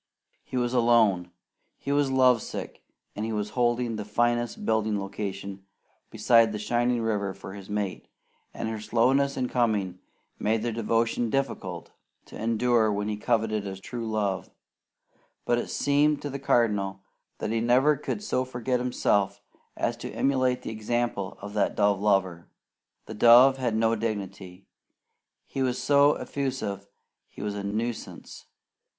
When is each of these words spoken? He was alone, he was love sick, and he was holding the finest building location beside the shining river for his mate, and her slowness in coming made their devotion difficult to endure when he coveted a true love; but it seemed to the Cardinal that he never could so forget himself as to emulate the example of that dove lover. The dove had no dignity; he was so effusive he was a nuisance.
He 0.43 0.57
was 0.57 0.73
alone, 0.73 1.29
he 1.77 1.91
was 1.91 2.09
love 2.11 2.41
sick, 2.41 2.81
and 3.15 3.23
he 3.23 3.31
was 3.31 3.51
holding 3.51 3.97
the 3.97 4.03
finest 4.03 4.65
building 4.65 4.99
location 4.99 5.63
beside 6.09 6.51
the 6.51 6.57
shining 6.57 7.03
river 7.03 7.35
for 7.35 7.53
his 7.53 7.69
mate, 7.69 8.07
and 8.51 8.67
her 8.67 8.79
slowness 8.79 9.37
in 9.37 9.47
coming 9.47 9.99
made 10.39 10.63
their 10.63 10.71
devotion 10.71 11.29
difficult 11.29 11.91
to 12.25 12.35
endure 12.41 12.91
when 12.91 13.09
he 13.09 13.15
coveted 13.15 13.67
a 13.67 13.77
true 13.77 14.09
love; 14.09 14.49
but 15.45 15.59
it 15.59 15.69
seemed 15.69 16.19
to 16.23 16.31
the 16.31 16.39
Cardinal 16.39 17.01
that 17.37 17.51
he 17.51 17.59
never 17.61 17.95
could 17.95 18.23
so 18.23 18.43
forget 18.43 18.79
himself 18.79 19.39
as 19.77 19.95
to 19.97 20.11
emulate 20.13 20.63
the 20.63 20.71
example 20.71 21.37
of 21.43 21.53
that 21.53 21.75
dove 21.75 21.99
lover. 22.01 22.47
The 23.05 23.13
dove 23.13 23.57
had 23.57 23.75
no 23.75 23.95
dignity; 23.95 24.65
he 25.45 25.61
was 25.61 25.77
so 25.79 26.13
effusive 26.15 26.87
he 27.29 27.43
was 27.43 27.53
a 27.53 27.63
nuisance. 27.63 28.47